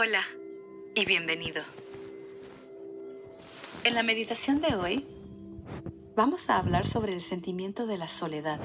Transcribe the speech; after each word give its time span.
Hola 0.00 0.24
y 0.94 1.04
bienvenido. 1.06 1.60
En 3.82 3.96
la 3.96 4.04
meditación 4.04 4.60
de 4.60 4.76
hoy 4.76 5.04
vamos 6.14 6.48
a 6.48 6.58
hablar 6.58 6.86
sobre 6.86 7.14
el 7.14 7.20
sentimiento 7.20 7.84
de 7.84 7.98
la 7.98 8.06
soledad. 8.06 8.60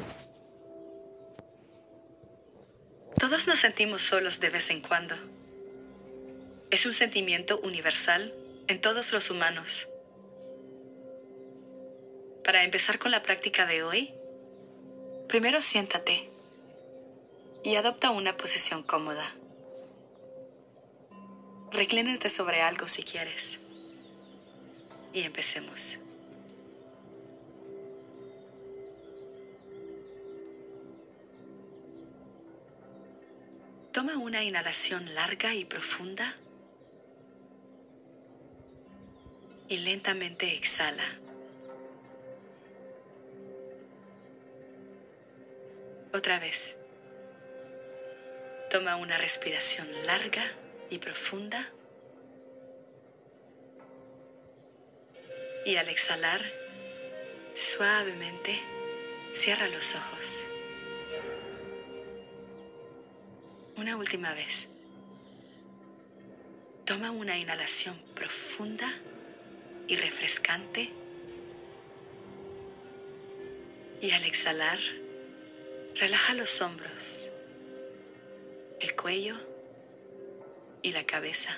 Todos 3.20 3.48
nos 3.48 3.58
sentimos 3.58 4.04
solos 4.04 4.42
de 4.42 4.52
vez 4.52 4.70
en 4.70 4.82
cuando. 4.82 5.16
Es 6.70 6.86
un 6.86 6.94
sentimiento 6.94 7.60
universal 7.62 8.32
en 8.68 8.80
todos 8.80 9.12
los 9.12 9.32
humanos. 9.32 9.90
Para 12.46 12.64
empezar 12.64 13.00
con 13.00 13.10
la 13.10 13.24
práctica 13.24 13.66
de 13.66 13.82
hoy, 13.82 14.14
primero 15.28 15.64
siéntate 15.64 16.30
y 17.64 17.76
adopta 17.76 18.12
una 18.12 18.38
posición 18.38 18.84
cómoda. 18.84 19.34
Reclínate 21.74 22.30
sobre 22.30 22.62
algo 22.62 22.88
si 22.88 23.02
quieres. 23.02 23.58
Y 25.12 25.24
empecemos. 25.24 25.98
Toma 33.92 34.18
una 34.18 34.44
inhalación 34.44 35.16
larga 35.16 35.56
y 35.56 35.66
profunda 35.66 36.36
y 39.68 39.78
lentamente 39.78 40.54
exhala. 40.54 41.04
Otra 46.14 46.38
vez. 46.40 46.76
Toma 48.70 48.96
una 48.96 49.18
respiración 49.18 49.88
larga 50.06 50.44
y 50.94 51.00
profunda. 51.00 51.68
Y 55.66 55.76
al 55.78 55.90
exhalar, 55.90 56.40
suavemente 57.56 58.60
cierra 59.34 59.68
los 59.70 59.96
ojos. 59.96 60.44
Una 63.76 63.98
última 63.98 64.34
vez. 64.34 64.68
Toma 66.86 67.10
una 67.10 67.40
inhalación 67.40 67.98
profunda 68.14 68.94
y 69.88 69.96
refrescante. 69.96 70.92
Y 74.00 74.12
al 74.12 74.26
exhalar, 74.26 74.78
relaja 75.96 76.36
los 76.36 76.62
hombros, 76.62 77.32
el 78.80 78.96
cuello 78.96 79.53
y 80.84 80.92
la 80.92 81.06
cabeza. 81.06 81.58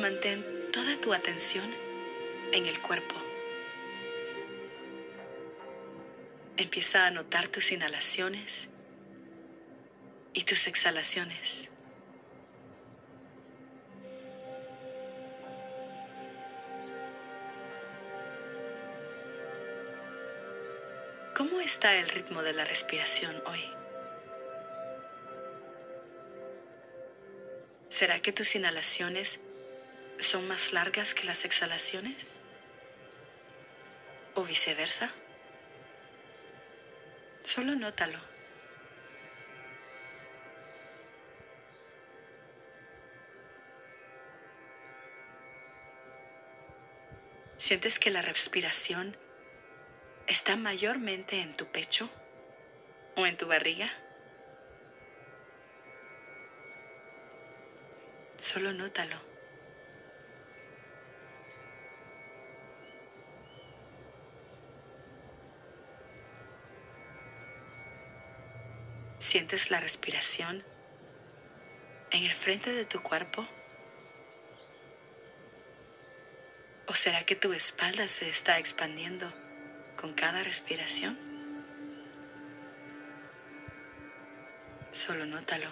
Mantén 0.00 0.44
toda 0.72 1.00
tu 1.00 1.12
atención 1.12 1.70
en 2.52 2.66
el 2.66 2.80
cuerpo. 2.80 3.14
Empieza 6.56 7.06
a 7.06 7.10
notar 7.10 7.48
tus 7.48 7.72
inhalaciones 7.72 8.68
y 10.32 10.44
tus 10.44 10.66
exhalaciones. 10.66 11.68
¿Cómo 21.36 21.60
está 21.60 21.94
el 21.94 22.08
ritmo 22.08 22.42
de 22.42 22.54
la 22.54 22.64
respiración 22.64 23.42
hoy? 23.44 23.62
¿Será 27.90 28.20
que 28.20 28.32
tus 28.32 28.54
inhalaciones 28.54 29.40
son 30.18 30.48
más 30.48 30.72
largas 30.72 31.12
que 31.12 31.24
las 31.24 31.44
exhalaciones? 31.44 32.40
¿O 34.34 34.44
viceversa? 34.44 35.12
Solo 37.44 37.74
nótalo. 37.74 38.18
¿Sientes 47.58 47.98
que 47.98 48.08
la 48.08 48.22
respiración 48.22 49.18
está 50.26 50.56
mayormente 50.56 51.40
en 51.40 51.56
tu 51.56 51.66
pecho 51.66 52.10
o 53.16 53.26
en 53.26 53.36
tu 53.36 53.46
barriga? 53.46 53.90
Solo 58.36 58.72
nótalo. 58.72 59.16
¿Sientes 69.18 69.70
la 69.70 69.80
respiración 69.80 70.62
en 72.10 72.24
el 72.24 72.34
frente 72.34 72.72
de 72.72 72.84
tu 72.84 73.02
cuerpo? 73.02 73.44
¿O 76.86 76.94
será 76.94 77.24
que 77.24 77.34
tu 77.34 77.52
espalda 77.52 78.06
se 78.06 78.28
está 78.28 78.58
expandiendo? 78.58 79.45
Con 79.96 80.12
cada 80.14 80.42
respiración. 80.42 81.18
Solo 84.92 85.26
nótalo. 85.26 85.68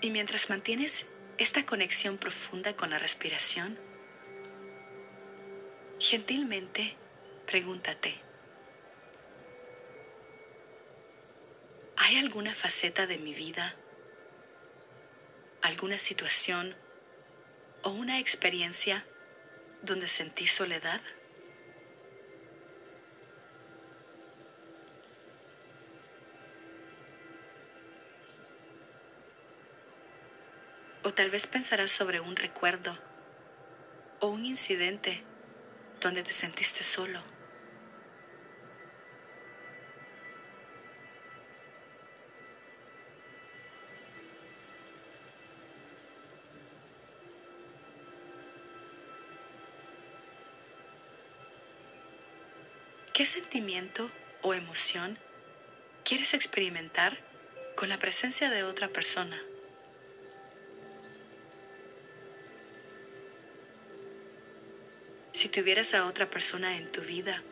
Y 0.00 0.10
mientras 0.10 0.50
mantienes 0.50 1.06
esta 1.36 1.66
conexión 1.66 2.16
profunda 2.16 2.74
con 2.74 2.90
la 2.90 2.98
respiración, 2.98 3.76
gentilmente 5.98 6.94
Pregúntate, 7.46 8.12
¿hay 11.96 12.18
alguna 12.18 12.52
faceta 12.56 13.06
de 13.06 13.18
mi 13.18 13.34
vida, 13.34 13.72
alguna 15.62 16.00
situación 16.00 16.74
o 17.82 17.90
una 17.90 18.18
experiencia 18.18 19.04
donde 19.82 20.08
sentí 20.08 20.48
soledad? 20.48 21.00
O 31.04 31.14
tal 31.14 31.30
vez 31.30 31.46
pensarás 31.46 31.92
sobre 31.92 32.18
un 32.18 32.34
recuerdo 32.34 32.98
o 34.18 34.26
un 34.26 34.44
incidente 34.44 35.22
donde 36.00 36.24
te 36.24 36.32
sentiste 36.32 36.82
solo. 36.82 37.35
¿Qué 53.16 53.24
sentimiento 53.24 54.10
o 54.42 54.52
emoción 54.52 55.18
quieres 56.04 56.34
experimentar 56.34 57.18
con 57.74 57.88
la 57.88 57.96
presencia 57.96 58.50
de 58.50 58.62
otra 58.62 58.88
persona? 58.88 59.42
Si 65.32 65.48
tuvieras 65.48 65.94
a 65.94 66.04
otra 66.04 66.26
persona 66.26 66.76
en 66.76 66.92
tu 66.92 67.00
vida 67.00 67.42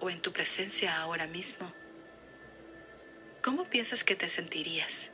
o 0.00 0.10
en 0.10 0.20
tu 0.20 0.34
presencia 0.34 1.00
ahora 1.00 1.26
mismo, 1.26 1.72
¿cómo 3.42 3.70
piensas 3.70 4.04
que 4.04 4.16
te 4.16 4.28
sentirías? 4.28 5.08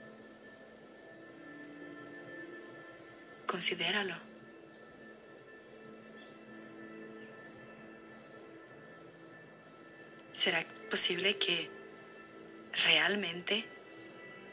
Considéralo. 3.47 4.26
¿Será 10.37 10.63
posible 10.91 11.39
que 11.39 11.71
realmente 12.85 13.65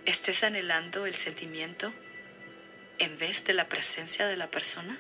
estés 0.06 0.46
anhelando 0.46 1.06
el 1.06 1.14
sentimiento 1.14 1.92
en 3.00 3.18
vez 3.18 3.44
de 3.44 3.54
la 3.54 3.68
presencia 3.68 4.26
de 4.26 4.38
la 4.38 4.50
persona? 4.50 4.98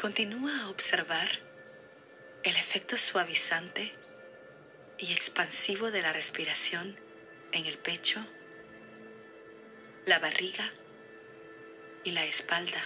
Continúa 0.00 0.62
a 0.62 0.70
observar 0.70 1.28
el 2.42 2.56
efecto 2.56 2.96
suavizante 2.96 3.94
y 5.06 5.12
expansivo 5.12 5.90
de 5.90 6.00
la 6.00 6.14
respiración 6.14 6.96
en 7.52 7.66
el 7.66 7.76
pecho, 7.76 8.24
la 10.06 10.18
barriga 10.18 10.70
y 12.04 12.12
la 12.12 12.24
espalda. 12.24 12.80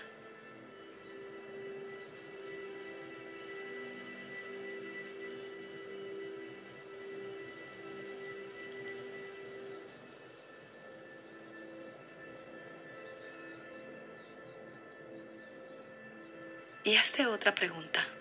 Y 16.82 16.96
hazte 16.96 17.26
otra 17.26 17.54
pregunta. 17.54 18.17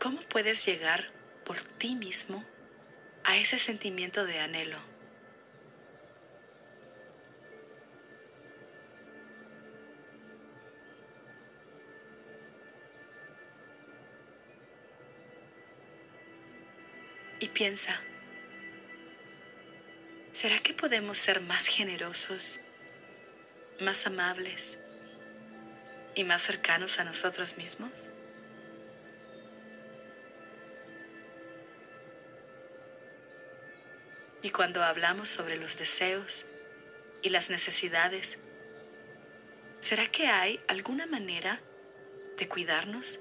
¿Cómo 0.00 0.18
puedes 0.22 0.64
llegar 0.64 1.08
por 1.44 1.60
ti 1.62 1.94
mismo 1.94 2.42
a 3.22 3.36
ese 3.36 3.58
sentimiento 3.58 4.24
de 4.24 4.40
anhelo? 4.40 4.78
Y 17.38 17.48
piensa, 17.48 18.00
¿será 20.32 20.60
que 20.60 20.72
podemos 20.72 21.18
ser 21.18 21.42
más 21.42 21.66
generosos, 21.66 22.58
más 23.80 24.06
amables, 24.06 24.78
y 26.14 26.24
más 26.24 26.40
cercanos 26.40 26.98
a 26.98 27.04
nosotros 27.04 27.58
mismos? 27.58 28.14
Y 34.42 34.50
cuando 34.50 34.82
hablamos 34.82 35.28
sobre 35.28 35.56
los 35.56 35.78
deseos 35.78 36.46
y 37.22 37.28
las 37.28 37.50
necesidades, 37.50 38.38
¿será 39.80 40.06
que 40.06 40.28
hay 40.28 40.60
alguna 40.66 41.06
manera 41.06 41.60
de 42.38 42.48
cuidarnos 42.48 43.20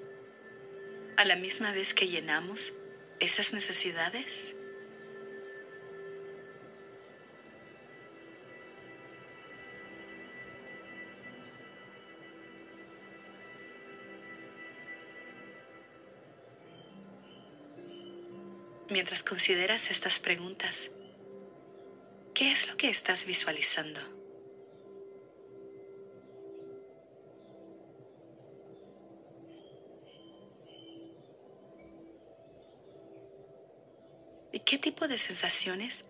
a 1.18 1.26
la 1.26 1.36
misma 1.36 1.74
vez 1.74 1.94
que 1.94 2.08
llenamos 2.08 2.74
esas 3.20 3.54
necesidades? 3.54 4.56
Mientras 18.90 19.22
consideras 19.22 19.92
estas 19.92 20.18
preguntas, 20.18 20.90
¿qué 22.40 22.52
es 22.52 22.70
lo 22.70 22.78
que 22.78 22.88
estás 22.88 23.26
visualizando? 23.26 24.00
¿Y 34.54 34.60
qué 34.60 34.78
tipo 34.78 35.10
de 35.10 35.18
sensaciones 35.18 36.06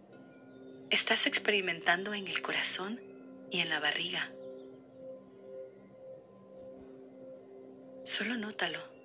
estás 0.91 1.25
experimentando 1.25 2.13
en 2.13 2.27
el 2.27 2.43
corazón 2.43 3.01
y 3.49 3.61
en 3.61 3.69
la 3.69 3.79
barriga? 3.79 4.31
Solo 8.03 8.37
nótalo. 8.37 8.99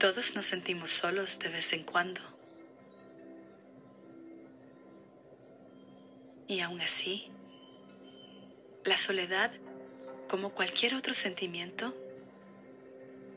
Todos 0.00 0.34
nos 0.34 0.46
sentimos 0.46 0.92
solos 0.92 1.38
de 1.40 1.50
vez 1.50 1.74
en 1.74 1.84
cuando. 1.84 2.22
Y 6.48 6.60
aún 6.60 6.80
así, 6.80 7.30
la 8.82 8.96
soledad, 8.96 9.52
como 10.26 10.54
cualquier 10.54 10.94
otro 10.94 11.12
sentimiento, 11.12 11.94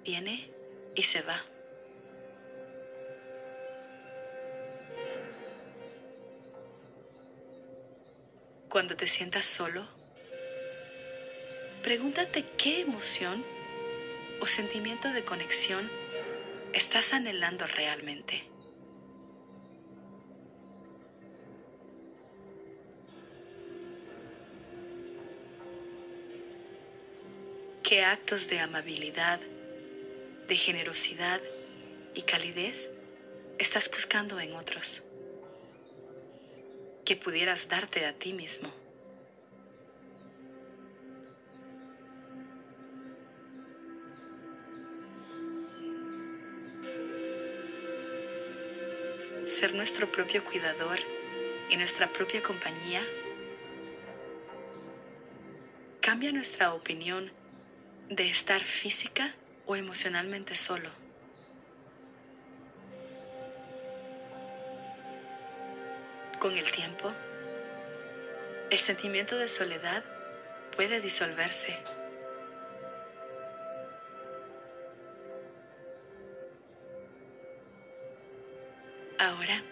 viene 0.05 0.49
y 0.95 1.03
se 1.03 1.21
va. 1.21 1.43
Cuando 8.69 8.95
te 8.95 9.09
sientas 9.09 9.45
solo, 9.45 9.85
pregúntate 11.83 12.45
qué 12.57 12.79
emoción 12.79 13.43
o 14.39 14.47
sentimiento 14.47 15.09
de 15.09 15.25
conexión 15.25 15.91
estás 16.73 17.13
anhelando 17.13 17.67
realmente? 17.67 18.43
¿Qué 27.83 28.01
actos 28.01 28.47
de 28.49 28.59
amabilidad, 28.59 29.39
de 30.47 30.55
generosidad 30.55 31.41
y 32.15 32.23
calidez 32.23 32.89
estás 33.59 33.89
buscando 33.91 34.39
en 34.39 34.53
otros? 34.55 35.03
Que 37.05 37.15
pudieras 37.15 37.69
darte 37.69 38.05
a 38.07 38.13
ti 38.13 38.33
mismo. 38.33 38.82
Ser 49.63 49.75
nuestro 49.75 50.11
propio 50.11 50.43
cuidador 50.43 50.99
y 51.69 51.77
nuestra 51.77 52.09
propia 52.09 52.43
compañía, 52.43 53.01
cambia 56.01 56.33
nuestra 56.33 56.73
opinión 56.73 57.31
de 58.09 58.27
estar 58.27 58.61
física 58.61 59.33
o 59.65 59.77
emocionalmente 59.77 60.53
solo. 60.53 60.89
Con 66.39 66.57
el 66.57 66.69
tiempo, 66.69 67.13
el 68.69 68.79
sentimiento 68.79 69.37
de 69.37 69.47
soledad 69.47 70.03
puede 70.75 70.99
disolverse 70.99 71.77
Ahora, 79.23 79.63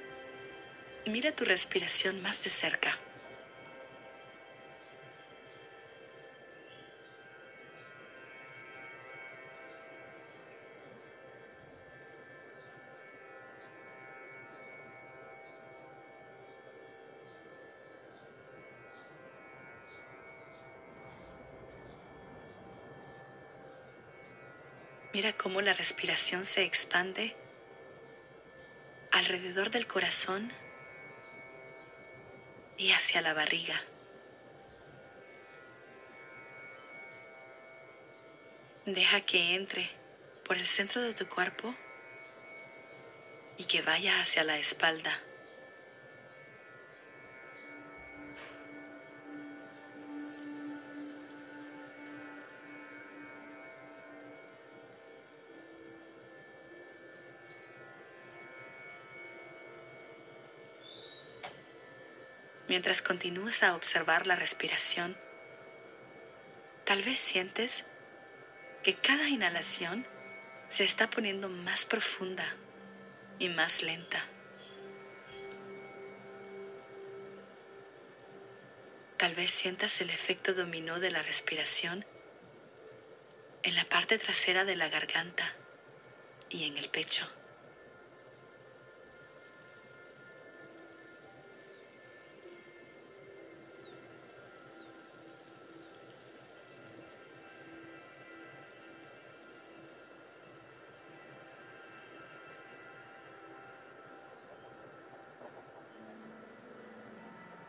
mira 1.08 1.34
tu 1.34 1.44
respiración 1.44 2.22
más 2.22 2.42
de 2.42 2.50
cerca. 2.50 2.98
Mira 25.14 25.34
cómo 25.34 25.60
la 25.60 25.74
respiración 25.74 26.46
se 26.46 26.64
expande 26.64 27.36
alrededor 29.12 29.72
del 29.72 29.88
corazón 29.88 30.52
y 32.78 32.92
hacia 32.92 33.22
la 33.22 33.34
barriga. 33.34 33.80
Deja 38.86 39.22
que 39.22 39.56
entre 39.56 39.90
por 40.46 40.58
el 40.58 40.68
centro 40.68 41.02
de 41.02 41.14
tu 41.14 41.28
cuerpo 41.28 41.74
y 43.58 43.66
que 43.66 43.82
vaya 43.82 44.20
hacia 44.20 44.44
la 44.44 44.58
espalda. 44.58 45.18
Mientras 62.72 63.02
continúas 63.02 63.64
a 63.64 63.76
observar 63.76 64.28
la 64.28 64.38
respiración, 64.38 65.18
tal 66.86 67.04
vez 67.04 67.20
sientes 67.20 67.84
que 68.82 68.96
cada 68.96 69.28
inhalación 69.28 70.06
se 70.70 70.86
está 70.86 71.10
poniendo 71.10 71.50
más 71.50 71.84
profunda 71.84 72.46
y 73.40 73.50
más 73.50 73.82
lenta. 73.82 74.24
Tal 79.18 79.36
vez 79.36 79.52
sientas 79.52 80.00
el 80.00 80.10
efecto 80.10 80.54
dominó 80.54 81.02
de 81.02 81.12
la 81.12 81.22
respiración 81.22 82.06
en 83.64 83.76
la 83.76 83.84
parte 83.84 84.18
trasera 84.18 84.64
de 84.64 84.78
la 84.78 84.88
garganta 84.88 85.44
y 86.50 86.64
en 86.64 86.78
el 86.78 86.88
pecho. 86.88 87.28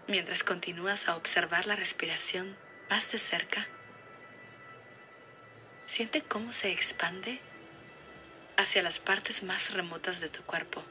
Mientras 0.09 0.43
continúas 0.43 1.09
a 1.09 1.17
observar 1.17 1.67
la 1.67 1.77
respiración 1.77 2.57
más 2.91 3.13
de 3.13 3.19
cerca, 3.19 3.67
siente 5.87 6.23
cómo 6.23 6.53
se 6.53 6.73
expande 6.73 7.41
hacia 8.57 8.83
las 8.83 8.99
partes 8.99 9.43
más 9.45 9.73
remotas 9.73 10.21
de 10.21 10.29
tu 10.29 10.43
cuerpo, 10.43 10.83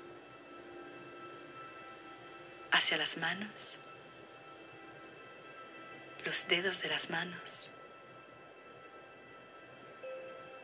hacia 2.71 2.97
las 2.97 3.17
manos, 3.17 3.77
los 6.23 6.47
dedos 6.47 6.81
de 6.81 6.87
las 6.87 7.09
manos, 7.09 7.69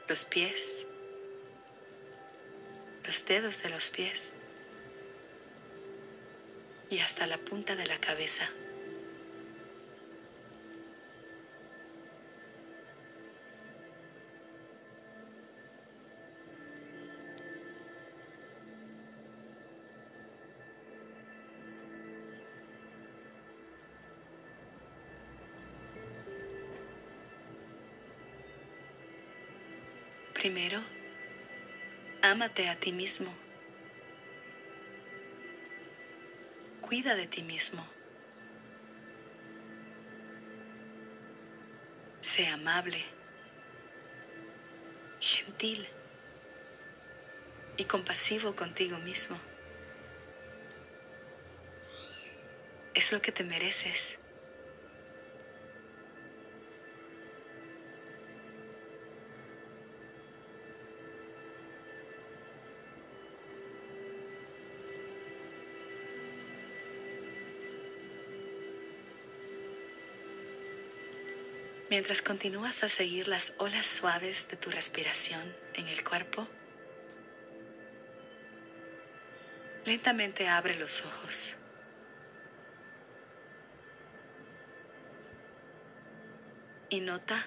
los 0.07 0.23
pies, 0.23 0.85
los 3.03 3.25
dedos 3.25 3.61
de 3.61 3.69
los 3.69 3.89
pies 3.89 4.36
y 6.89 6.99
hasta 6.99 7.27
la 7.27 7.37
punta 7.37 7.75
de 7.75 7.85
la 7.85 7.97
cabeza. 7.97 8.49
Primero, 30.33 30.79
ámate 32.21 32.69
a 32.69 32.75
ti 32.75 32.91
mismo. 32.91 33.46
Cuida 36.87 37.15
de 37.15 37.27
ti 37.27 37.43
mismo. 37.43 37.85
Sé 42.21 42.47
amable, 42.47 43.03
gentil 45.19 45.85
y 47.75 47.83
compasivo 47.83 48.55
contigo 48.55 48.97
mismo. 48.99 49.37
Es 52.93 53.11
lo 53.11 53.21
que 53.21 53.33
te 53.33 53.43
mereces. 53.43 54.17
Mientras 71.89 72.21
continúas 72.21 72.83
a 72.83 72.89
seguir 72.89 73.29
las 73.29 73.53
olas 73.59 73.85
suaves 73.85 74.49
de 74.49 74.57
tu 74.57 74.69
respiración 74.69 75.55
en 75.73 75.87
el 75.87 76.03
cuerpo, 76.03 76.45
lentamente 79.85 80.49
abre 80.49 80.75
los 80.75 81.05
ojos. 81.05 81.55
Y 86.89 86.99
nota 86.99 87.45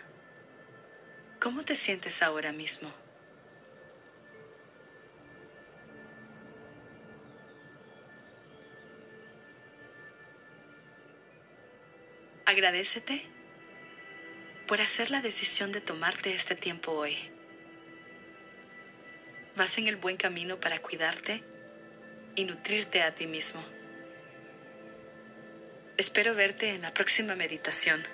cómo 1.39 1.63
te 1.63 1.77
sientes 1.77 2.23
ahora 2.23 2.53
mismo. 2.53 2.91
Agradecete 12.47 13.40
por 14.71 14.81
hacer 14.81 15.11
la 15.11 15.21
decisión 15.21 15.73
de 15.73 15.81
tomarte 15.81 16.33
este 16.33 16.55
tiempo 16.55 16.93
hoy. 16.93 17.17
Vas 19.57 19.77
en 19.79 19.89
el 19.89 19.97
buen 19.97 20.17
camino 20.17 20.61
para 20.61 20.79
cuidarte 20.79 21.43
y 22.37 22.45
nutrirte 22.45 23.03
a 23.03 23.13
ti 23.13 23.27
mismo. 23.27 23.61
Espero 25.97 26.37
verte 26.37 26.69
en 26.69 26.83
la 26.83 26.95
próxima 26.95 27.35
meditación. 27.35 28.07